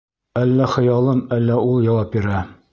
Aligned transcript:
Әллә 0.43 0.69
хыялым, 0.71 1.23
әллә 1.37 1.61
ул 1.69 1.87
яуап 1.91 2.13
бирә: 2.19 2.45